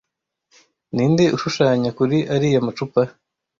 [0.93, 3.01] Ninde ushushanya kuri ariya macupa